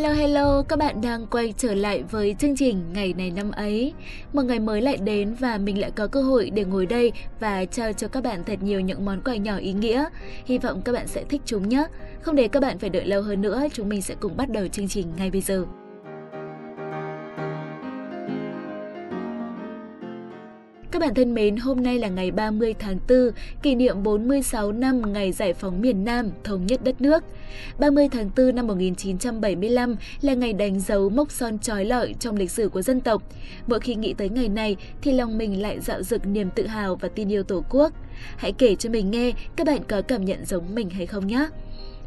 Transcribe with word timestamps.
Hello 0.00 0.12
hello, 0.12 0.62
các 0.62 0.78
bạn 0.78 1.00
đang 1.00 1.26
quay 1.26 1.54
trở 1.56 1.74
lại 1.74 2.02
với 2.10 2.34
chương 2.38 2.56
trình 2.56 2.84
Ngày 2.92 3.14
này 3.18 3.30
năm 3.30 3.50
ấy. 3.50 3.92
Một 4.32 4.42
ngày 4.42 4.58
mới 4.58 4.82
lại 4.82 4.96
đến 4.96 5.34
và 5.34 5.58
mình 5.58 5.80
lại 5.80 5.90
có 5.90 6.06
cơ 6.06 6.22
hội 6.22 6.50
để 6.50 6.64
ngồi 6.64 6.86
đây 6.86 7.12
và 7.40 7.64
trao 7.64 7.92
cho 7.92 8.08
các 8.08 8.22
bạn 8.24 8.44
thật 8.44 8.62
nhiều 8.62 8.80
những 8.80 9.04
món 9.04 9.20
quà 9.20 9.36
nhỏ 9.36 9.56
ý 9.56 9.72
nghĩa. 9.72 10.04
Hy 10.44 10.58
vọng 10.58 10.82
các 10.82 10.92
bạn 10.92 11.06
sẽ 11.06 11.24
thích 11.24 11.42
chúng 11.44 11.68
nhé. 11.68 11.84
Không 12.22 12.36
để 12.36 12.48
các 12.48 12.60
bạn 12.62 12.78
phải 12.78 12.90
đợi 12.90 13.04
lâu 13.06 13.22
hơn 13.22 13.42
nữa, 13.42 13.62
chúng 13.72 13.88
mình 13.88 14.02
sẽ 14.02 14.14
cùng 14.20 14.36
bắt 14.36 14.50
đầu 14.50 14.68
chương 14.68 14.88
trình 14.88 15.06
ngay 15.16 15.30
bây 15.30 15.40
giờ. 15.40 15.64
Các 21.00 21.06
bạn 21.06 21.14
thân 21.14 21.34
mến, 21.34 21.56
hôm 21.56 21.82
nay 21.82 21.98
là 21.98 22.08
ngày 22.08 22.30
30 22.30 22.74
tháng 22.78 22.98
4, 23.08 23.30
kỷ 23.62 23.74
niệm 23.74 24.02
46 24.02 24.72
năm 24.72 25.12
ngày 25.12 25.32
giải 25.32 25.54
phóng 25.54 25.80
miền 25.80 26.04
Nam, 26.04 26.30
thống 26.44 26.66
nhất 26.66 26.84
đất 26.84 27.00
nước. 27.00 27.24
30 27.78 28.08
tháng 28.08 28.30
4 28.36 28.54
năm 28.54 28.66
1975 28.66 29.96
là 30.20 30.34
ngày 30.34 30.52
đánh 30.52 30.80
dấu 30.80 31.08
mốc 31.08 31.30
son 31.30 31.58
trói 31.58 31.84
lọi 31.84 32.14
trong 32.20 32.36
lịch 32.36 32.50
sử 32.50 32.68
của 32.68 32.82
dân 32.82 33.00
tộc. 33.00 33.22
Mỗi 33.66 33.80
khi 33.80 33.94
nghĩ 33.94 34.14
tới 34.14 34.28
ngày 34.28 34.48
này 34.48 34.76
thì 35.02 35.12
lòng 35.12 35.38
mình 35.38 35.62
lại 35.62 35.80
dạo 35.80 36.02
dực 36.02 36.26
niềm 36.26 36.50
tự 36.54 36.66
hào 36.66 36.96
và 36.96 37.08
tin 37.08 37.32
yêu 37.32 37.42
Tổ 37.42 37.64
quốc. 37.70 37.92
Hãy 38.36 38.52
kể 38.52 38.74
cho 38.74 38.90
mình 38.90 39.10
nghe 39.10 39.32
các 39.56 39.66
bạn 39.66 39.80
có 39.88 40.02
cảm 40.02 40.24
nhận 40.24 40.44
giống 40.44 40.74
mình 40.74 40.90
hay 40.90 41.06
không 41.06 41.26
nhé. 41.26 41.48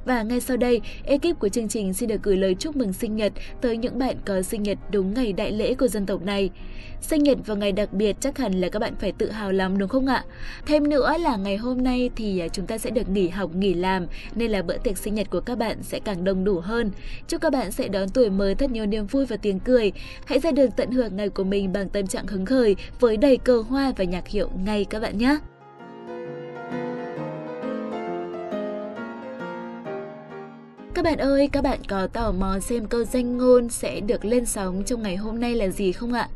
Và 0.06 0.24
ngay 0.24 0.40
sau 0.40 0.58
đây, 0.58 0.82
ekip 1.04 1.40
của 1.40 1.50
chương 1.50 1.68
trình 1.68 1.94
xin 1.94 2.10
được 2.10 2.24
gửi 2.24 2.38
lời 2.38 2.56
chúc 2.60 2.76
mừng 2.76 2.94
sinh 2.94 3.16
nhật 3.16 3.34
tới 3.62 3.78
những 3.78 4.00
bạn 4.00 4.16
có 4.26 4.42
sinh 4.42 4.64
nhật 4.64 4.78
đúng 4.92 5.14
ngày 5.14 5.34
đại 5.34 5.52
lễ 5.52 5.76
của 5.76 5.88
dân 5.88 6.06
tộc 6.06 6.22
này. 6.22 6.50
Sinh 7.02 7.24
nhật 7.24 7.38
vào 7.46 7.58
ngày 7.58 7.72
đặc 7.72 7.94
biệt 7.94 8.16
chắc 8.20 8.38
hẳn 8.38 8.54
là 8.54 8.70
các 8.70 8.80
bạn 8.80 8.96
phải 9.00 9.12
tự 9.12 9.32
hào 9.32 9.52
lắm 9.52 9.78
đúng 9.78 9.90
không 9.90 10.06
ạ? 10.06 10.24
Thêm 10.66 10.90
nữa 10.90 11.14
là 11.20 11.36
ngày 11.36 11.58
hôm 11.58 11.84
nay 11.84 12.10
thì 12.16 12.40
à, 12.40 12.48
chúng 12.48 12.68
ta 12.68 12.78
sẽ 12.78 12.90
được 12.90 13.10
nghỉ 13.10 13.30
học, 13.30 13.56
nghỉ 13.56 13.74
làm 13.74 14.08
nên 14.36 14.52
là 14.52 14.62
bữa 14.62 14.78
tiệc 14.78 14.98
sinh 14.98 15.16
nhật 15.16 15.30
của 15.30 15.42
các 15.42 15.58
bạn 15.58 15.84
sẽ 15.84 16.00
càng 16.00 16.24
đông 16.24 16.44
đủ 16.44 16.60
hơn. 16.60 16.92
Chúc 17.28 17.42
các 17.42 17.54
bạn 17.54 17.72
sẽ 17.72 17.88
đón 17.88 18.10
tuổi 18.10 18.30
mới 18.30 18.56
thật 18.56 18.72
nhiều 18.72 18.86
niềm 18.86 19.08
vui 19.08 19.26
và 19.26 19.38
tiếng 19.38 19.60
cười. 19.60 19.92
Hãy 20.26 20.40
ra 20.40 20.52
đường 20.52 20.72
tận 20.72 20.92
hưởng 20.92 21.16
ngày 21.16 21.30
của 21.30 21.44
mình 21.44 21.74
bằng 21.74 21.90
tâm 21.90 22.08
trạng 22.08 22.28
hứng 22.28 22.46
khởi 22.46 22.76
với 23.00 23.18
đầy 23.18 23.38
cờ 23.38 23.64
hoa 23.70 23.94
và 23.98 24.04
nhạc 24.04 24.28
hiệu 24.28 24.50
ngay 24.66 24.86
các 24.86 25.02
bạn 25.02 25.18
nhé. 25.18 25.38
Các 30.94 31.06
bạn 31.06 31.18
ơi, 31.18 31.50
các 31.52 31.64
bạn 31.64 31.80
có 31.88 32.08
tò 32.08 32.32
mò 32.32 32.60
xem 32.60 32.86
câu 32.86 33.04
danh 33.04 33.38
ngôn 33.38 33.70
sẽ 33.70 34.00
được 34.00 34.26
lên 34.26 34.46
sóng 34.46 34.84
trong 34.84 35.02
ngày 35.02 35.16
hôm 35.16 35.40
nay 35.40 35.56
là 35.56 35.68
gì 35.68 35.92
không 35.92 36.14
ạ? 36.14 36.30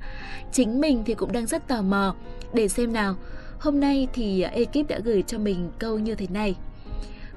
Chính 0.51 0.81
mình 0.81 1.03
thì 1.05 1.13
cũng 1.13 1.31
đang 1.31 1.45
rất 1.45 1.67
tò 1.67 1.81
mò. 1.81 2.15
Để 2.53 2.67
xem 2.67 2.93
nào, 2.93 3.15
hôm 3.59 3.79
nay 3.79 4.07
thì 4.13 4.41
ekip 4.41 4.87
đã 4.87 4.99
gửi 4.99 5.23
cho 5.27 5.37
mình 5.37 5.71
câu 5.79 5.99
như 5.99 6.15
thế 6.15 6.27
này. 6.29 6.55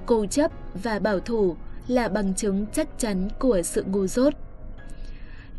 Cố 0.06 0.26
chấp 0.26 0.50
và 0.82 0.98
bảo 0.98 1.20
thủ 1.20 1.56
là 1.88 2.08
bằng 2.08 2.34
chứng 2.34 2.66
chắc 2.72 2.88
chắn 2.98 3.28
của 3.38 3.62
sự 3.62 3.84
ngu 3.84 4.06
dốt. 4.06 4.34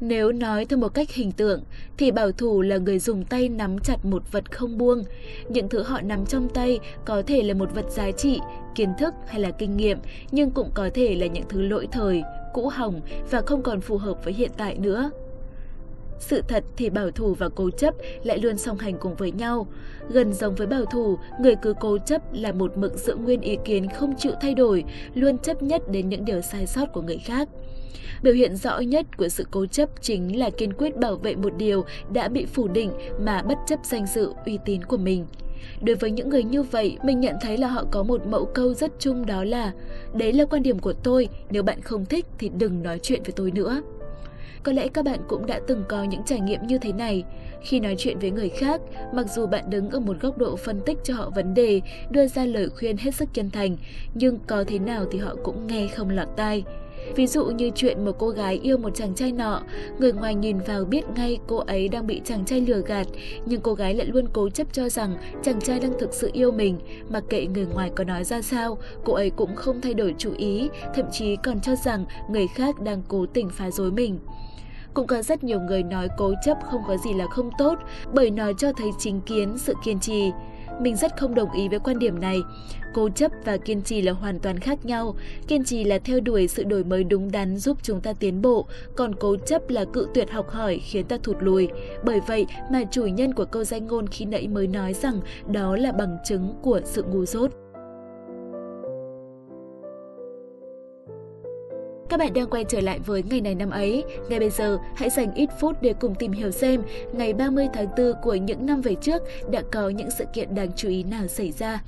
Nếu 0.02 0.32
nói 0.32 0.66
theo 0.66 0.80
một 0.80 0.94
cách 0.94 1.12
hình 1.12 1.32
tượng, 1.32 1.62
thì 1.98 2.12
bảo 2.12 2.32
thủ 2.32 2.62
là 2.62 2.78
người 2.78 3.00
dùng 3.00 3.24
tay 3.24 3.50
nắm 3.50 3.80
chặt 3.80 4.06
một 4.06 4.32
vật 4.32 4.52
không 4.52 4.78
buông. 4.78 5.04
Những 5.50 5.70
thứ 5.70 5.84
họ 5.84 6.02
nắm 6.02 6.26
trong 6.26 6.50
tay 6.50 6.80
có 7.06 7.22
thể 7.28 7.44
là 7.44 7.54
một 7.54 7.76
vật 7.76 7.86
giá 7.90 8.12
trị, 8.12 8.40
kiến 8.76 8.90
thức 9.00 9.14
hay 9.28 9.40
là 9.40 9.52
kinh 9.52 9.78
nghiệm, 9.78 9.98
nhưng 10.32 10.52
cũng 10.52 10.72
có 10.74 10.90
thể 10.94 11.16
là 11.16 11.26
những 11.26 11.44
thứ 11.50 11.62
lỗi 11.62 11.88
thời, 11.92 12.24
cũ 12.54 12.68
hỏng 12.68 13.02
và 13.32 13.42
không 13.42 13.64
còn 13.64 13.82
phù 13.82 13.98
hợp 13.98 14.24
với 14.24 14.34
hiện 14.34 14.52
tại 14.58 14.78
nữa. 14.78 15.12
Sự 16.22 16.42
thật 16.48 16.64
thì 16.78 16.90
bảo 16.90 17.12
thủ 17.12 17.34
và 17.34 17.50
cố 17.50 17.70
chấp 17.70 17.96
lại 18.24 18.40
luôn 18.40 18.58
song 18.58 18.78
hành 18.78 18.98
cùng 19.00 19.16
với 19.16 19.32
nhau. 19.32 19.68
Gần 20.10 20.34
giống 20.34 20.56
với 20.56 20.68
bảo 20.68 20.86
thủ, 20.86 21.18
người 21.42 21.56
cứ 21.62 21.74
cố 21.80 21.98
chấp 21.98 22.22
là 22.34 22.52
một 22.52 22.78
mực 22.78 22.98
giữ 22.98 23.16
nguyên 23.16 23.42
ý 23.42 23.58
kiến 23.66 23.90
không 23.90 24.14
chịu 24.18 24.32
thay 24.42 24.54
đổi, 24.54 24.84
luôn 25.14 25.38
chấp 25.38 25.64
nhất 25.64 25.82
đến 25.92 26.10
những 26.10 26.26
điều 26.26 26.42
sai 26.42 26.68
sót 26.68 26.86
của 26.94 27.02
người 27.02 27.18
khác. 27.18 27.50
Biểu 28.24 28.34
hiện 28.34 28.56
rõ 28.56 28.80
nhất 28.80 29.18
của 29.18 29.30
sự 29.30 29.46
cố 29.52 29.66
chấp 29.66 29.90
chính 30.02 30.40
là 30.40 30.50
kiên 30.50 30.74
quyết 30.74 30.98
bảo 30.98 31.16
vệ 31.16 31.36
một 31.36 31.58
điều 31.58 31.86
đã 32.14 32.28
bị 32.28 32.46
phủ 32.46 32.68
định 32.68 32.92
mà 33.20 33.42
bất 33.42 33.58
chấp 33.68 33.80
danh 33.84 34.06
dự, 34.08 34.34
uy 34.46 34.60
tín 34.66 34.84
của 34.84 34.98
mình. 34.98 35.26
Đối 35.82 35.96
với 35.96 36.12
những 36.12 36.30
người 36.30 36.44
như 36.44 36.64
vậy, 36.64 36.98
mình 37.04 37.20
nhận 37.20 37.36
thấy 37.42 37.58
là 37.58 37.68
họ 37.68 37.84
có 37.92 38.04
một 38.04 38.28
mẫu 38.28 38.46
câu 38.46 38.74
rất 38.74 38.92
chung 39.00 39.26
đó 39.26 39.44
là 39.44 39.72
Đấy 40.14 40.34
là 40.34 40.46
quan 40.46 40.64
điểm 40.64 40.80
của 40.80 40.94
tôi, 40.94 41.28
nếu 41.50 41.64
bạn 41.64 41.82
không 41.82 42.06
thích 42.06 42.26
thì 42.40 42.50
đừng 42.50 42.84
nói 42.84 43.00
chuyện 43.00 43.24
với 43.24 43.34
tôi 43.36 43.52
nữa. 43.52 43.82
Có 44.64 44.72
lẽ 44.72 44.88
các 44.88 45.06
bạn 45.06 45.20
cũng 45.28 45.46
đã 45.46 45.60
từng 45.68 45.84
có 45.90 46.04
những 46.04 46.24
trải 46.26 46.40
nghiệm 46.40 46.68
như 46.68 46.78
thế 46.78 46.94
này. 46.94 47.24
Khi 47.62 47.80
nói 47.80 47.96
chuyện 47.98 48.20
với 48.20 48.32
người 48.32 48.50
khác, 48.50 48.82
mặc 49.14 49.26
dù 49.30 49.48
bạn 49.48 49.70
đứng 49.70 49.90
ở 49.90 50.00
một 50.00 50.18
góc 50.22 50.38
độ 50.38 50.56
phân 50.56 50.82
tích 50.86 50.98
cho 51.04 51.14
họ 51.14 51.30
vấn 51.36 51.54
đề, 51.54 51.82
đưa 52.10 52.28
ra 52.28 52.46
lời 52.46 52.70
khuyên 52.70 52.98
hết 52.98 53.16
sức 53.16 53.30
chân 53.34 53.50
thành, 53.50 53.78
nhưng 54.14 54.40
có 54.48 54.64
thế 54.68 54.80
nào 54.80 55.06
thì 55.12 55.20
họ 55.20 55.36
cũng 55.44 55.68
nghe 55.68 55.88
không 55.88 56.10
lọt 56.10 56.28
tai. 56.38 56.64
Ví 57.16 57.28
dụ 57.28 57.46
như 57.46 57.72
chuyện 57.76 58.06
một 58.06 58.12
cô 58.20 58.30
gái 58.30 58.60
yêu 58.64 58.78
một 58.78 58.96
chàng 58.96 59.16
trai 59.16 59.32
nọ, 59.32 59.62
người 60.00 60.14
ngoài 60.14 60.36
nhìn 60.36 60.60
vào 60.60 60.86
biết 60.86 61.02
ngay 61.16 61.40
cô 61.48 61.58
ấy 61.58 61.88
đang 61.88 62.08
bị 62.08 62.22
chàng 62.26 62.46
trai 62.46 62.62
lừa 62.62 62.82
gạt, 62.82 63.08
nhưng 63.46 63.62
cô 63.62 63.74
gái 63.74 63.94
lại 63.94 64.08
luôn 64.08 64.26
cố 64.34 64.50
chấp 64.50 64.68
cho 64.74 64.90
rằng 64.90 65.18
chàng 65.44 65.62
trai 65.62 65.80
đang 65.80 66.00
thực 66.00 66.14
sự 66.14 66.30
yêu 66.34 66.52
mình, 66.52 66.80
mặc 67.10 67.24
kệ 67.30 67.46
người 67.46 67.66
ngoài 67.74 67.92
có 67.96 68.04
nói 68.04 68.24
ra 68.24 68.42
sao, 68.42 68.78
cô 69.06 69.14
ấy 69.14 69.30
cũng 69.30 69.56
không 69.56 69.82
thay 69.82 69.94
đổi 69.94 70.16
chủ 70.18 70.34
ý, 70.38 70.70
thậm 70.96 71.06
chí 71.12 71.36
còn 71.44 71.60
cho 71.62 71.76
rằng 71.76 72.06
người 72.30 72.48
khác 72.48 72.82
đang 72.82 73.02
cố 73.08 73.26
tình 73.26 73.50
phá 73.50 73.72
rối 73.72 73.92
mình. 73.92 74.20
Cũng 74.94 75.08
có 75.08 75.22
rất 75.22 75.44
nhiều 75.44 75.60
người 75.60 75.84
nói 75.84 76.08
cố 76.18 76.34
chấp 76.46 76.58
không 76.72 76.82
có 76.88 76.98
gì 76.98 77.14
là 77.14 77.28
không 77.28 77.50
tốt, 77.58 77.76
bởi 78.14 78.32
nó 78.32 78.54
cho 78.54 78.74
thấy 78.74 78.90
chính 79.00 79.22
kiến, 79.22 79.58
sự 79.58 79.74
kiên 79.86 80.00
trì. 80.00 80.32
Mình 80.82 80.96
rất 80.96 81.18
không 81.18 81.36
đồng 81.36 81.52
ý 81.52 81.68
với 81.70 81.80
quan 81.80 82.00
điểm 82.00 82.20
này. 82.20 82.42
Cố 82.94 83.10
chấp 83.10 83.32
và 83.46 83.58
kiên 83.58 83.82
trì 83.82 84.02
là 84.02 84.12
hoàn 84.12 84.40
toàn 84.40 84.60
khác 84.60 84.86
nhau. 84.86 85.16
Kiên 85.48 85.64
trì 85.64 85.84
là 85.84 86.00
theo 86.00 86.20
đuổi 86.20 86.48
sự 86.48 86.64
đổi 86.64 86.84
mới 86.84 87.04
đúng 87.04 87.32
đắn 87.32 87.58
giúp 87.58 87.78
chúng 87.84 88.02
ta 88.02 88.14
tiến 88.14 88.42
bộ, 88.42 88.66
còn 88.96 89.16
cố 89.16 89.36
chấp 89.36 89.70
là 89.70 89.86
cự 89.86 90.08
tuyệt 90.14 90.32
học 90.32 90.50
hỏi 90.50 90.80
khiến 90.84 91.06
ta 91.06 91.18
thụt 91.24 91.38
lùi. 91.40 91.68
Bởi 92.04 92.20
vậy 92.28 92.46
mà 92.72 92.84
chủ 92.92 93.06
nhân 93.06 93.34
của 93.34 93.46
câu 93.46 93.64
danh 93.64 93.88
ngôn 93.88 94.08
khi 94.08 94.26
nãy 94.26 94.48
mới 94.48 94.68
nói 94.68 94.94
rằng 94.94 95.20
đó 95.48 95.76
là 95.76 95.92
bằng 95.92 96.18
chứng 96.26 96.54
của 96.62 96.82
sự 96.86 97.04
ngu 97.04 97.26
dốt. 97.26 97.61
Các 102.12 102.18
bạn 102.18 102.34
đang 102.34 102.50
quay 102.50 102.64
trở 102.64 102.82
lại 102.82 103.00
với 103.00 103.24
ngày 103.24 103.42
này 103.42 103.56
năm 103.56 103.70
ấy. 103.70 104.04
Ngay 104.30 104.40
bây 104.40 104.50
giờ, 104.50 104.78
hãy 104.96 105.10
dành 105.10 105.34
ít 105.34 105.50
phút 105.60 105.82
để 105.82 105.94
cùng 106.00 106.16
tìm 106.16 106.32
hiểu 106.32 106.52
xem 106.52 106.84
ngày 107.14 107.34
30 107.34 107.68
tháng 107.74 107.88
4 107.98 108.14
của 108.22 108.36
những 108.36 108.66
năm 108.66 108.82
về 108.82 108.96
trước 109.02 109.24
đã 109.52 109.62
có 109.72 109.90
những 109.90 110.10
sự 110.18 110.26
kiện 110.34 110.56
đáng 110.56 110.70
chú 110.76 110.90
ý 110.90 111.04
nào 111.04 111.28
xảy 111.28 111.52
ra. 111.52 111.82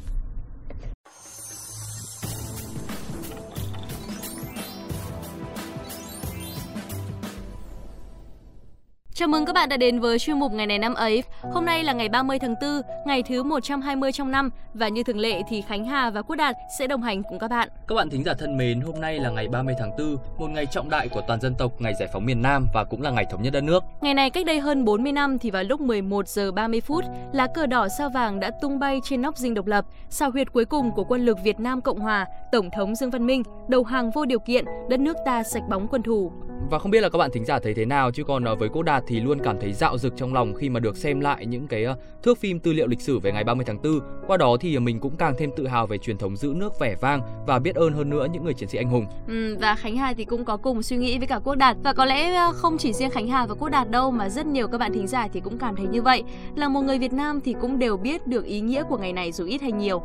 Chào 9.15 9.27
mừng 9.27 9.45
các 9.45 9.53
bạn 9.53 9.69
đã 9.69 9.77
đến 9.77 9.99
với 9.99 10.19
chuyên 10.19 10.39
mục 10.39 10.51
ngày 10.51 10.67
này 10.67 10.79
năm 10.79 10.93
ấy. 10.93 11.23
Hôm 11.41 11.65
nay 11.65 11.83
là 11.83 11.93
ngày 11.93 12.09
30 12.09 12.39
tháng 12.39 12.55
4, 12.61 12.81
ngày 13.05 13.23
thứ 13.23 13.43
120 13.43 14.11
trong 14.11 14.31
năm 14.31 14.49
và 14.73 14.87
như 14.87 15.03
thường 15.03 15.19
lệ 15.19 15.41
thì 15.49 15.61
Khánh 15.61 15.85
Hà 15.85 16.09
và 16.09 16.21
Quốc 16.21 16.35
Đạt 16.35 16.55
sẽ 16.79 16.87
đồng 16.87 17.01
hành 17.01 17.23
cùng 17.23 17.39
các 17.39 17.47
bạn. 17.47 17.69
Các 17.87 17.95
bạn 17.95 18.09
thính 18.09 18.23
giả 18.23 18.33
thân 18.33 18.57
mến, 18.57 18.81
hôm 18.81 19.01
nay 19.01 19.19
là 19.19 19.29
ngày 19.29 19.47
30 19.47 19.75
tháng 19.79 19.91
4, 19.97 20.17
một 20.37 20.47
ngày 20.49 20.65
trọng 20.65 20.89
đại 20.89 21.07
của 21.07 21.21
toàn 21.27 21.41
dân 21.41 21.55
tộc, 21.55 21.71
ngày 21.81 21.93
giải 21.99 22.09
phóng 22.13 22.25
miền 22.25 22.41
Nam 22.41 22.67
và 22.73 22.83
cũng 22.83 23.01
là 23.01 23.11
ngày 23.11 23.25
thống 23.31 23.41
nhất 23.41 23.53
đất 23.53 23.63
nước. 23.63 23.83
Ngày 24.01 24.13
này 24.13 24.29
cách 24.29 24.45
đây 24.45 24.59
hơn 24.59 24.85
40 24.85 25.11
năm 25.11 25.39
thì 25.39 25.51
vào 25.51 25.63
lúc 25.63 25.81
11 25.81 26.27
giờ 26.27 26.51
30 26.51 26.81
phút, 26.81 27.03
lá 27.33 27.47
cờ 27.47 27.65
đỏ 27.67 27.87
sao 27.97 28.09
vàng 28.09 28.39
đã 28.39 28.51
tung 28.61 28.79
bay 28.79 28.99
trên 29.03 29.21
nóc 29.21 29.37
dinh 29.37 29.53
độc 29.53 29.65
lập, 29.65 29.85
sao 30.09 30.31
huyệt 30.31 30.53
cuối 30.53 30.65
cùng 30.65 30.91
của 30.91 31.03
quân 31.03 31.25
lực 31.25 31.37
Việt 31.43 31.59
Nam 31.59 31.81
Cộng 31.81 31.99
Hòa, 31.99 32.25
Tổng 32.51 32.69
thống 32.69 32.95
Dương 32.95 33.09
Văn 33.09 33.25
Minh 33.25 33.43
đầu 33.67 33.83
hàng 33.83 34.11
vô 34.11 34.25
điều 34.25 34.39
kiện, 34.39 34.65
đất 34.89 34.99
nước 34.99 35.17
ta 35.25 35.43
sạch 35.43 35.63
bóng 35.69 35.87
quân 35.91 36.03
thù. 36.03 36.31
Và 36.69 36.79
không 36.79 36.91
biết 36.91 37.01
là 37.01 37.09
các 37.09 37.17
bạn 37.17 37.31
thính 37.33 37.45
giả 37.45 37.59
thấy 37.59 37.73
thế 37.73 37.85
nào 37.85 38.11
chứ 38.11 38.23
còn 38.23 38.43
ờ, 38.43 38.55
với 38.55 38.69
cô 38.73 38.83
Đạt 38.83 39.03
thì 39.07 39.19
luôn 39.19 39.39
cảm 39.43 39.59
thấy 39.59 39.73
dạo 39.73 39.97
dực 39.97 40.13
trong 40.17 40.33
lòng 40.33 40.53
khi 40.53 40.69
mà 40.69 40.79
được 40.79 40.97
xem 40.97 41.19
lại 41.19 41.45
những 41.45 41.67
cái 41.67 41.83
ờ, 41.83 41.97
thước 42.23 42.37
phim 42.37 42.59
tư 42.59 42.73
liệu 42.73 42.87
lịch 42.87 43.01
sử 43.01 43.19
về 43.19 43.31
ngày 43.31 43.43
30 43.43 43.65
tháng 43.65 43.81
4. 43.81 43.99
Qua 44.27 44.37
đó 44.37 44.57
thì 44.59 44.75
ờ, 44.75 44.79
mình 44.79 44.99
cũng 44.99 45.17
càng 45.17 45.33
thêm 45.37 45.51
tự 45.55 45.67
hào 45.67 45.87
về 45.87 45.97
truyền 45.97 46.17
thống 46.17 46.37
giữ 46.37 46.53
nước 46.55 46.79
vẻ 46.79 46.95
vang 47.01 47.21
và 47.47 47.59
biết 47.59 47.75
ơn 47.75 47.93
hơn 47.93 48.09
nữa 48.09 48.27
những 48.31 48.43
người 48.43 48.53
chiến 48.53 48.69
sĩ 48.69 48.77
anh 48.77 48.89
hùng. 48.89 49.05
Ừ, 49.27 49.57
và 49.61 49.75
Khánh 49.75 49.97
Hà 49.97 50.13
thì 50.13 50.25
cũng 50.25 50.45
có 50.45 50.57
cùng 50.57 50.83
suy 50.83 50.97
nghĩ 50.97 51.17
với 51.17 51.27
cả 51.27 51.39
Quốc 51.43 51.55
Đạt 51.55 51.77
và 51.83 51.93
có 51.93 52.05
lẽ 52.05 52.51
không 52.53 52.77
chỉ 52.77 52.93
riêng 52.93 53.09
Khánh 53.09 53.27
Hà 53.27 53.45
và 53.45 53.55
Quốc 53.55 53.69
Đạt 53.69 53.89
đâu 53.89 54.11
mà 54.11 54.29
rất 54.29 54.45
nhiều 54.45 54.67
các 54.67 54.77
bạn 54.77 54.93
thính 54.93 55.07
giả 55.07 55.27
thì 55.33 55.39
cũng 55.39 55.57
cảm 55.57 55.75
thấy 55.75 55.85
như 55.85 56.01
vậy. 56.01 56.23
Là 56.55 56.67
một 56.67 56.81
người 56.81 56.99
Việt 56.99 57.13
Nam 57.13 57.41
thì 57.41 57.55
cũng 57.61 57.79
đều 57.79 57.97
biết 57.97 58.27
được 58.27 58.45
ý 58.45 58.61
nghĩa 58.61 58.83
của 58.83 58.97
ngày 58.97 59.13
này 59.13 59.31
dù 59.31 59.45
ít 59.45 59.61
hay 59.61 59.71
nhiều. 59.71 60.01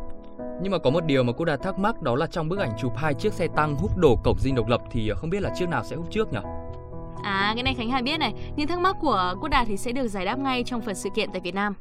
Nhưng 0.62 0.72
mà 0.72 0.78
có 0.78 0.90
một 0.90 1.04
điều 1.04 1.22
mà 1.22 1.32
cô 1.36 1.44
Đạt 1.44 1.62
thắc 1.62 1.78
mắc 1.78 2.02
đó 2.02 2.16
là 2.16 2.26
trong 2.26 2.48
bức 2.48 2.58
ảnh 2.58 2.70
chụp 2.80 2.92
hai 2.96 3.14
chiếc 3.14 3.32
xe 3.32 3.46
tăng 3.56 3.74
hút 3.74 3.90
đổ 3.96 4.16
cổng 4.24 4.38
dinh 4.38 4.54
độc 4.54 4.68
lập 4.68 4.80
thì 4.90 5.12
không 5.16 5.30
biết 5.30 5.42
là 5.42 5.50
chiếc 5.58 5.68
nào 5.68 5.84
sẽ 5.84 5.96
hút 5.96 6.06
trước 6.10 6.32
nhỉ? 6.32 6.38
À, 7.22 7.52
cái 7.54 7.62
này 7.62 7.74
Khánh 7.74 7.90
Hà 7.90 8.02
biết 8.02 8.18
này. 8.18 8.34
Những 8.56 8.68
thắc 8.68 8.78
mắc 8.78 8.96
của 9.00 9.34
Quốc 9.40 9.48
Đạt 9.48 9.66
thì 9.68 9.76
sẽ 9.76 9.92
được 9.92 10.08
giải 10.08 10.24
đáp 10.24 10.38
ngay 10.38 10.64
trong 10.64 10.80
phần 10.80 10.94
sự 10.94 11.10
kiện 11.14 11.28
tại 11.32 11.40
Việt 11.40 11.54
Nam. 11.54 11.74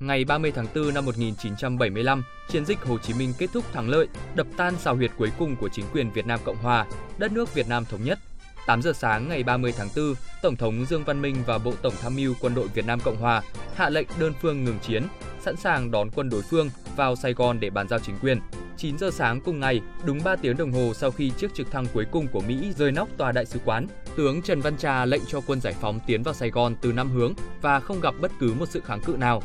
Ngày 0.00 0.24
30 0.24 0.52
tháng 0.54 0.66
4 0.74 0.94
năm 0.94 1.04
1975, 1.04 2.22
chiến 2.48 2.64
dịch 2.64 2.84
Hồ 2.84 2.98
Chí 2.98 3.14
Minh 3.14 3.32
kết 3.38 3.50
thúc 3.52 3.64
thắng 3.72 3.88
lợi, 3.88 4.08
đập 4.34 4.46
tan 4.56 4.76
xào 4.76 4.96
huyệt 4.96 5.10
cuối 5.18 5.30
cùng 5.38 5.56
của 5.56 5.68
chính 5.68 5.84
quyền 5.92 6.10
Việt 6.10 6.26
Nam 6.26 6.40
Cộng 6.44 6.56
Hòa, 6.56 6.86
đất 7.18 7.32
nước 7.32 7.54
Việt 7.54 7.68
Nam 7.68 7.84
thống 7.84 8.04
nhất. 8.04 8.18
8 8.66 8.82
giờ 8.82 8.92
sáng 8.92 9.28
ngày 9.28 9.42
30 9.42 9.74
tháng 9.78 9.88
4, 9.96 10.14
Tổng 10.42 10.56
thống 10.56 10.84
Dương 10.88 11.04
Văn 11.04 11.22
Minh 11.22 11.36
và 11.46 11.58
Bộ 11.58 11.72
Tổng 11.82 11.94
tham 12.02 12.16
mưu 12.16 12.34
Quân 12.40 12.54
đội 12.54 12.68
Việt 12.68 12.86
Nam 12.86 13.00
Cộng 13.04 13.16
Hòa 13.16 13.42
hạ 13.74 13.90
lệnh 13.90 14.06
đơn 14.20 14.32
phương 14.40 14.64
ngừng 14.64 14.78
chiến, 14.78 15.02
sẵn 15.48 15.56
sàng 15.56 15.90
đón 15.90 16.10
quân 16.10 16.30
đối 16.30 16.42
phương 16.42 16.70
vào 16.96 17.16
Sài 17.16 17.32
Gòn 17.32 17.60
để 17.60 17.70
bàn 17.70 17.88
giao 17.88 17.98
chính 17.98 18.18
quyền. 18.22 18.40
9 18.76 18.98
giờ 18.98 19.10
sáng 19.10 19.40
cùng 19.40 19.60
ngày, 19.60 19.80
đúng 20.04 20.18
3 20.24 20.36
tiếng 20.36 20.56
đồng 20.56 20.72
hồ 20.72 20.92
sau 20.94 21.10
khi 21.10 21.30
chiếc 21.30 21.54
trực 21.54 21.70
thăng 21.70 21.86
cuối 21.94 22.06
cùng 22.12 22.26
của 22.32 22.40
Mỹ 22.40 22.72
rơi 22.76 22.92
nóc 22.92 23.08
tòa 23.16 23.32
đại 23.32 23.46
sứ 23.46 23.58
quán, 23.64 23.86
tướng 24.16 24.42
Trần 24.42 24.60
Văn 24.60 24.76
Trà 24.76 25.04
lệnh 25.04 25.22
cho 25.28 25.40
quân 25.46 25.60
giải 25.60 25.74
phóng 25.80 26.00
tiến 26.06 26.22
vào 26.22 26.34
Sài 26.34 26.50
Gòn 26.50 26.76
từ 26.80 26.92
năm 26.92 27.10
hướng 27.10 27.32
và 27.62 27.80
không 27.80 28.00
gặp 28.00 28.14
bất 28.20 28.32
cứ 28.40 28.54
một 28.58 28.68
sự 28.68 28.80
kháng 28.84 29.00
cự 29.00 29.16
nào. 29.18 29.42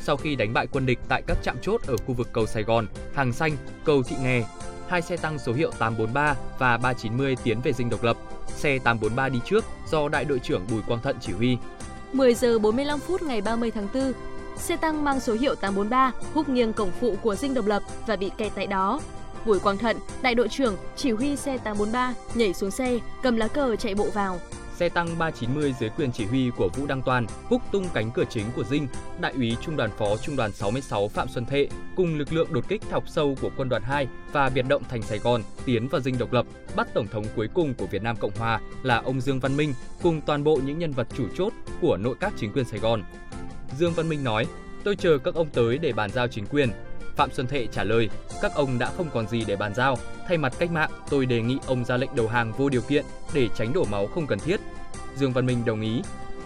Sau 0.00 0.16
khi 0.16 0.36
đánh 0.36 0.52
bại 0.52 0.66
quân 0.72 0.86
địch 0.86 0.98
tại 1.08 1.22
các 1.26 1.38
trạm 1.42 1.56
chốt 1.62 1.80
ở 1.86 1.96
khu 1.96 2.14
vực 2.14 2.28
cầu 2.32 2.46
Sài 2.46 2.62
Gòn, 2.62 2.86
Hàng 3.14 3.32
Xanh, 3.32 3.56
cầu 3.84 4.02
Thị 4.02 4.16
Nghè, 4.22 4.44
hai 4.88 5.02
xe 5.02 5.16
tăng 5.16 5.38
số 5.38 5.52
hiệu 5.52 5.70
843 5.78 6.34
và 6.58 6.76
390 6.76 7.36
tiến 7.44 7.60
về 7.64 7.72
dinh 7.72 7.90
độc 7.90 8.02
lập. 8.04 8.16
Xe 8.46 8.78
843 8.78 9.28
đi 9.28 9.38
trước 9.44 9.64
do 9.90 10.08
đại 10.08 10.24
đội 10.24 10.38
trưởng 10.38 10.66
Bùi 10.70 10.82
Quang 10.82 11.02
Thận 11.02 11.16
chỉ 11.20 11.32
huy. 11.32 11.56
10 12.12 12.34
giờ 12.34 12.58
45 12.58 12.98
phút 13.00 13.22
ngày 13.22 13.40
30 13.40 13.70
tháng 13.70 13.88
4, 13.94 14.12
xe 14.56 14.76
tăng 14.76 15.04
mang 15.04 15.20
số 15.20 15.32
hiệu 15.32 15.54
843 15.54 16.12
húc 16.34 16.48
nghiêng 16.48 16.72
cổng 16.72 16.90
phụ 17.00 17.16
của 17.22 17.34
dinh 17.34 17.54
độc 17.54 17.66
lập 17.66 17.82
và 18.06 18.16
bị 18.16 18.30
kẹt 18.38 18.52
tại 18.54 18.66
đó. 18.66 19.00
Bùi 19.46 19.58
Quang 19.58 19.78
Thận, 19.78 19.96
đại 20.22 20.34
đội 20.34 20.48
trưởng, 20.48 20.76
chỉ 20.96 21.10
huy 21.10 21.36
xe 21.36 21.58
843, 21.58 22.14
nhảy 22.34 22.54
xuống 22.54 22.70
xe, 22.70 22.98
cầm 23.22 23.36
lá 23.36 23.48
cờ 23.48 23.76
chạy 23.76 23.94
bộ 23.94 24.06
vào. 24.14 24.40
Xe 24.76 24.88
tăng 24.88 25.18
390 25.18 25.74
dưới 25.80 25.90
quyền 25.90 26.12
chỉ 26.12 26.24
huy 26.24 26.50
của 26.56 26.68
Vũ 26.76 26.86
Đăng 26.86 27.02
Toàn 27.02 27.26
húc 27.44 27.62
tung 27.72 27.88
cánh 27.94 28.10
cửa 28.10 28.24
chính 28.30 28.46
của 28.56 28.64
Dinh, 28.64 28.86
đại 29.20 29.32
úy 29.32 29.56
trung 29.60 29.76
đoàn 29.76 29.90
phó 29.98 30.16
trung 30.16 30.36
đoàn 30.36 30.52
66 30.52 31.08
Phạm 31.08 31.28
Xuân 31.28 31.44
Thệ 31.44 31.68
cùng 31.96 32.18
lực 32.18 32.32
lượng 32.32 32.52
đột 32.52 32.68
kích 32.68 32.82
thọc 32.90 33.08
sâu 33.08 33.36
của 33.40 33.50
quân 33.56 33.68
đoàn 33.68 33.82
2 33.82 34.08
và 34.32 34.48
biệt 34.48 34.62
động 34.68 34.82
thành 34.88 35.02
Sài 35.02 35.18
Gòn 35.18 35.42
tiến 35.64 35.88
vào 35.88 36.00
Dinh 36.00 36.18
độc 36.18 36.32
lập, 36.32 36.46
bắt 36.76 36.88
tổng 36.94 37.08
thống 37.08 37.24
cuối 37.36 37.48
cùng 37.54 37.74
của 37.74 37.86
Việt 37.86 38.02
Nam 38.02 38.16
Cộng 38.16 38.36
Hòa 38.38 38.60
là 38.82 38.96
ông 38.96 39.20
Dương 39.20 39.40
Văn 39.40 39.56
Minh 39.56 39.74
cùng 40.02 40.20
toàn 40.20 40.44
bộ 40.44 40.60
những 40.66 40.78
nhân 40.78 40.92
vật 40.92 41.06
chủ 41.16 41.24
chốt 41.34 41.52
của 41.80 41.96
nội 41.96 42.14
các 42.20 42.32
chính 42.36 42.52
quyền 42.52 42.64
Sài 42.64 42.78
Gòn. 42.78 43.02
Dương 43.78 43.92
Văn 43.92 44.08
Minh 44.08 44.24
nói, 44.24 44.46
tôi 44.84 44.96
chờ 44.96 45.18
các 45.18 45.34
ông 45.34 45.50
tới 45.50 45.78
để 45.78 45.92
bàn 45.92 46.10
giao 46.10 46.28
chính 46.28 46.46
quyền. 46.46 46.70
Phạm 47.16 47.30
Xuân 47.32 47.46
Thệ 47.46 47.66
trả 47.66 47.84
lời, 47.84 48.10
các 48.42 48.54
ông 48.54 48.78
đã 48.78 48.90
không 48.96 49.10
còn 49.12 49.28
gì 49.28 49.44
để 49.46 49.56
bàn 49.56 49.74
giao. 49.74 49.96
Thay 50.28 50.38
mặt 50.38 50.52
cách 50.58 50.70
mạng, 50.70 50.90
tôi 51.10 51.26
đề 51.26 51.40
nghị 51.42 51.58
ông 51.66 51.84
ra 51.84 51.96
lệnh 51.96 52.10
đầu 52.14 52.28
hàng 52.28 52.52
vô 52.52 52.68
điều 52.68 52.82
kiện 52.82 53.04
để 53.34 53.48
tránh 53.56 53.72
đổ 53.72 53.84
máu 53.90 54.06
không 54.06 54.26
cần 54.26 54.38
thiết. 54.38 54.60
Dương 55.16 55.32
Văn 55.32 55.46
Minh 55.46 55.64
đồng 55.64 55.80
ý. 55.80 56.02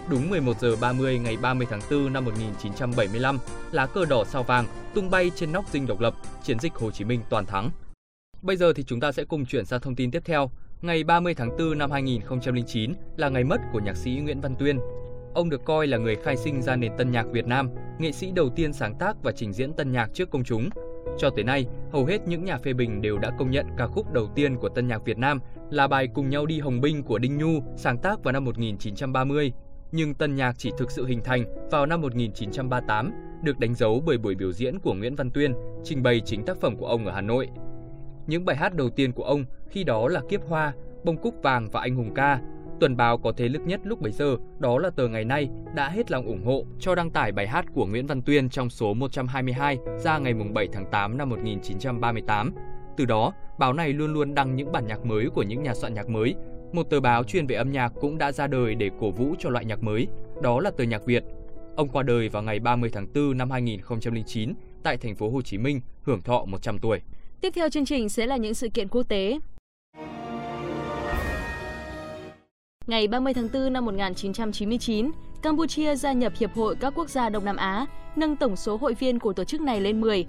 Đúng 0.09 0.29
11 0.29 0.59
giờ 0.59 0.75
30 0.81 1.19
ngày 1.19 1.37
30 1.37 1.67
tháng 1.69 1.81
4 1.91 2.13
năm 2.13 2.25
1975, 2.25 3.39
lá 3.71 3.85
cờ 3.85 4.05
đỏ 4.05 4.23
sao 4.23 4.43
vàng 4.43 4.65
tung 4.93 5.09
bay 5.09 5.31
trên 5.35 5.51
nóc 5.51 5.65
dinh 5.71 5.87
độc 5.87 5.99
lập, 5.99 6.13
chiến 6.43 6.59
dịch 6.59 6.73
Hồ 6.73 6.91
Chí 6.91 7.05
Minh 7.05 7.21
toàn 7.29 7.45
thắng. 7.45 7.71
Bây 8.41 8.57
giờ 8.57 8.73
thì 8.73 8.83
chúng 8.83 8.99
ta 8.99 9.11
sẽ 9.11 9.23
cùng 9.23 9.45
chuyển 9.45 9.65
sang 9.65 9.81
thông 9.81 9.95
tin 9.95 10.11
tiếp 10.11 10.21
theo. 10.25 10.51
Ngày 10.81 11.03
30 11.03 11.33
tháng 11.33 11.57
4 11.57 11.77
năm 11.77 11.91
2009 11.91 12.93
là 13.17 13.29
ngày 13.29 13.43
mất 13.43 13.57
của 13.71 13.79
nhạc 13.79 13.95
sĩ 13.95 14.11
Nguyễn 14.11 14.41
Văn 14.41 14.55
Tuyên, 14.59 14.79
Ông 15.37 15.49
được 15.49 15.65
coi 15.65 15.87
là 15.87 15.97
người 15.97 16.15
khai 16.15 16.37
sinh 16.37 16.61
ra 16.61 16.75
nền 16.75 16.91
tân 16.97 17.11
nhạc 17.11 17.27
Việt 17.31 17.47
Nam, 17.47 17.69
nghệ 17.99 18.11
sĩ 18.11 18.31
đầu 18.31 18.49
tiên 18.49 18.73
sáng 18.73 18.95
tác 18.99 19.23
và 19.23 19.31
trình 19.31 19.53
diễn 19.53 19.73
tân 19.73 19.91
nhạc 19.91 20.09
trước 20.13 20.29
công 20.29 20.43
chúng. 20.43 20.69
Cho 21.17 21.29
tới 21.29 21.43
nay, 21.43 21.65
hầu 21.91 22.05
hết 22.05 22.27
những 22.27 22.45
nhà 22.45 22.57
phê 22.57 22.73
bình 22.73 23.01
đều 23.01 23.17
đã 23.17 23.31
công 23.39 23.51
nhận 23.51 23.65
ca 23.77 23.87
khúc 23.87 24.13
đầu 24.13 24.27
tiên 24.35 24.55
của 24.55 24.69
tân 24.69 24.87
nhạc 24.87 25.05
Việt 25.05 25.17
Nam 25.17 25.39
là 25.71 25.87
bài 25.87 26.07
Cùng 26.13 26.29
nhau 26.29 26.45
đi 26.45 26.59
Hồng 26.59 26.81
Binh 26.81 27.03
của 27.03 27.19
Đinh 27.19 27.37
Nhu, 27.37 27.61
sáng 27.75 27.97
tác 27.97 28.23
vào 28.23 28.31
năm 28.31 28.45
1930. 28.45 29.51
Nhưng 29.91 30.13
tân 30.13 30.35
nhạc 30.35 30.53
chỉ 30.57 30.71
thực 30.77 30.91
sự 30.91 31.05
hình 31.05 31.21
thành 31.23 31.69
vào 31.71 31.85
năm 31.85 32.01
1938, 32.01 33.11
được 33.43 33.59
đánh 33.59 33.75
dấu 33.75 34.03
bởi 34.05 34.17
buổi 34.17 34.35
biểu 34.35 34.51
diễn 34.51 34.79
của 34.79 34.93
Nguyễn 34.93 35.15
Văn 35.15 35.31
Tuyên, 35.31 35.53
trình 35.83 36.03
bày 36.03 36.21
chính 36.25 36.45
tác 36.45 36.57
phẩm 36.57 36.77
của 36.77 36.87
ông 36.87 37.05
ở 37.05 37.11
Hà 37.11 37.21
Nội. 37.21 37.49
Những 38.27 38.45
bài 38.45 38.55
hát 38.55 38.73
đầu 38.73 38.89
tiên 38.89 39.11
của 39.11 39.23
ông 39.23 39.45
khi 39.69 39.83
đó 39.83 40.07
là 40.07 40.21
Kiếp 40.29 40.41
Hoa, 40.47 40.73
Bông 41.03 41.17
Cúc 41.17 41.35
Vàng 41.43 41.69
và 41.71 41.81
Anh 41.81 41.95
Hùng 41.95 42.13
Ca 42.13 42.39
Tuần 42.79 42.97
báo 42.97 43.17
có 43.17 43.31
thế 43.37 43.49
lực 43.49 43.61
nhất 43.65 43.79
lúc 43.83 44.01
bấy 44.01 44.11
giờ, 44.11 44.37
đó 44.59 44.79
là 44.79 44.89
tờ 44.89 45.07
ngày 45.07 45.25
nay, 45.25 45.49
đã 45.75 45.89
hết 45.89 46.11
lòng 46.11 46.25
ủng 46.25 46.45
hộ 46.45 46.65
cho 46.79 46.95
đăng 46.95 47.09
tải 47.09 47.31
bài 47.31 47.47
hát 47.47 47.65
của 47.73 47.85
Nguyễn 47.85 48.07
Văn 48.07 48.21
Tuyên 48.21 48.49
trong 48.49 48.69
số 48.69 48.93
122 48.93 49.77
ra 50.03 50.17
ngày 50.17 50.33
7 50.33 50.67
tháng 50.73 50.85
8 50.91 51.17
năm 51.17 51.29
1938. 51.29 52.53
Từ 52.97 53.05
đó, 53.05 53.33
báo 53.59 53.73
này 53.73 53.93
luôn 53.93 54.13
luôn 54.13 54.35
đăng 54.35 54.55
những 54.55 54.71
bản 54.71 54.87
nhạc 54.87 55.05
mới 55.05 55.29
của 55.29 55.43
những 55.43 55.63
nhà 55.63 55.73
soạn 55.73 55.93
nhạc 55.93 56.09
mới. 56.09 56.35
Một 56.73 56.83
tờ 56.83 56.99
báo 56.99 57.23
chuyên 57.23 57.47
về 57.47 57.55
âm 57.55 57.71
nhạc 57.71 57.93
cũng 58.01 58.17
đã 58.17 58.31
ra 58.31 58.47
đời 58.47 58.75
để 58.75 58.89
cổ 58.99 59.11
vũ 59.11 59.35
cho 59.39 59.49
loại 59.49 59.65
nhạc 59.65 59.83
mới, 59.83 60.07
đó 60.41 60.59
là 60.59 60.71
tờ 60.71 60.83
Nhạc 60.83 61.05
Việt. 61.05 61.23
Ông 61.75 61.89
qua 61.89 62.03
đời 62.03 62.29
vào 62.29 62.43
ngày 62.43 62.59
30 62.59 62.89
tháng 62.93 63.07
4 63.15 63.37
năm 63.37 63.51
2009 63.51 64.53
tại 64.83 64.97
thành 64.97 65.15
phố 65.15 65.29
Hồ 65.29 65.41
Chí 65.41 65.57
Minh, 65.57 65.81
hưởng 66.03 66.21
thọ 66.21 66.45
100 66.45 66.79
tuổi. 66.79 67.01
Tiếp 67.41 67.49
theo 67.55 67.69
chương 67.69 67.85
trình 67.85 68.09
sẽ 68.09 68.25
là 68.25 68.37
những 68.37 68.53
sự 68.53 68.69
kiện 68.69 68.87
quốc 68.87 69.03
tế. 69.09 69.39
Ngày 72.87 73.07
30 73.07 73.33
tháng 73.33 73.49
4 73.53 73.73
năm 73.73 73.85
1999, 73.85 75.11
Campuchia 75.41 75.95
gia 75.95 76.13
nhập 76.13 76.33
Hiệp 76.39 76.55
hội 76.55 76.75
các 76.75 76.93
quốc 76.95 77.09
gia 77.09 77.29
Đông 77.29 77.45
Nam 77.45 77.55
Á, 77.55 77.85
nâng 78.15 78.35
tổng 78.35 78.55
số 78.55 78.77
hội 78.77 78.93
viên 78.93 79.19
của 79.19 79.33
tổ 79.33 79.43
chức 79.43 79.61
này 79.61 79.81
lên 79.81 80.01
10. 80.01 80.25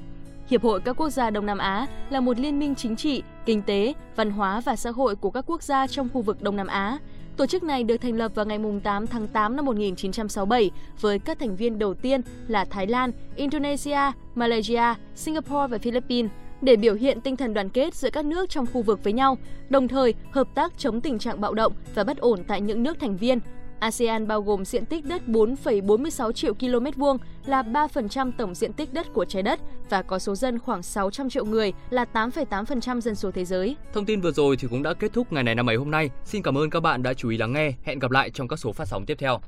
Hiệp 0.50 0.62
hội 0.62 0.80
các 0.80 0.96
quốc 0.96 1.10
gia 1.10 1.30
Đông 1.30 1.46
Nam 1.46 1.58
Á 1.58 1.86
là 2.10 2.20
một 2.20 2.38
liên 2.38 2.58
minh 2.58 2.74
chính 2.74 2.96
trị, 2.96 3.22
kinh 3.46 3.62
tế, 3.62 3.92
văn 4.16 4.30
hóa 4.30 4.60
và 4.60 4.76
xã 4.76 4.90
hội 4.90 5.16
của 5.16 5.30
các 5.30 5.44
quốc 5.46 5.62
gia 5.62 5.86
trong 5.86 6.08
khu 6.12 6.22
vực 6.22 6.42
Đông 6.42 6.56
Nam 6.56 6.66
Á. 6.66 6.98
Tổ 7.36 7.46
chức 7.46 7.62
này 7.62 7.84
được 7.84 7.96
thành 7.96 8.16
lập 8.16 8.32
vào 8.34 8.46
ngày 8.46 8.58
8 8.82 9.06
tháng 9.06 9.28
8 9.28 9.56
năm 9.56 9.64
1967 9.64 10.70
với 11.00 11.18
các 11.18 11.38
thành 11.38 11.56
viên 11.56 11.78
đầu 11.78 11.94
tiên 11.94 12.20
là 12.48 12.64
Thái 12.64 12.86
Lan, 12.86 13.10
Indonesia, 13.36 14.12
Malaysia, 14.34 14.94
Singapore 15.14 15.66
và 15.66 15.78
Philippines 15.78 16.30
để 16.62 16.76
biểu 16.76 16.94
hiện 16.94 17.20
tinh 17.20 17.36
thần 17.36 17.54
đoàn 17.54 17.68
kết 17.68 17.94
giữa 17.94 18.10
các 18.10 18.24
nước 18.24 18.50
trong 18.50 18.66
khu 18.72 18.82
vực 18.82 19.04
với 19.04 19.12
nhau, 19.12 19.38
đồng 19.68 19.88
thời 19.88 20.14
hợp 20.30 20.48
tác 20.54 20.72
chống 20.78 21.00
tình 21.00 21.18
trạng 21.18 21.40
bạo 21.40 21.54
động 21.54 21.72
và 21.94 22.04
bất 22.04 22.18
ổn 22.18 22.44
tại 22.48 22.60
những 22.60 22.82
nước 22.82 23.00
thành 23.00 23.16
viên. 23.16 23.38
ASEAN 23.78 24.26
bao 24.26 24.42
gồm 24.42 24.64
diện 24.64 24.86
tích 24.86 25.04
đất 25.04 25.22
4,46 25.26 26.32
triệu 26.32 26.54
km 26.54 26.86
vuông 26.96 27.18
là 27.46 27.62
3% 27.62 28.32
tổng 28.38 28.54
diện 28.54 28.72
tích 28.72 28.92
đất 28.92 29.06
của 29.14 29.24
trái 29.24 29.42
đất 29.42 29.60
và 29.90 30.02
có 30.02 30.18
số 30.18 30.34
dân 30.34 30.58
khoảng 30.58 30.82
600 30.82 31.30
triệu 31.30 31.44
người 31.44 31.72
là 31.90 32.04
8,8% 32.12 33.00
dân 33.00 33.14
số 33.14 33.30
thế 33.30 33.44
giới. 33.44 33.76
Thông 33.92 34.04
tin 34.04 34.20
vừa 34.20 34.32
rồi 34.32 34.56
thì 34.56 34.68
cũng 34.70 34.82
đã 34.82 34.94
kết 34.94 35.12
thúc 35.12 35.32
ngày 35.32 35.44
này 35.44 35.54
năm 35.54 35.70
ấy 35.70 35.76
hôm 35.76 35.90
nay. 35.90 36.10
Xin 36.24 36.42
cảm 36.42 36.58
ơn 36.58 36.70
các 36.70 36.80
bạn 36.80 37.02
đã 37.02 37.14
chú 37.14 37.28
ý 37.28 37.36
lắng 37.36 37.52
nghe. 37.52 37.72
Hẹn 37.84 37.98
gặp 37.98 38.10
lại 38.10 38.30
trong 38.30 38.48
các 38.48 38.58
số 38.58 38.72
phát 38.72 38.88
sóng 38.88 39.06
tiếp 39.06 39.16
theo. 39.18 39.40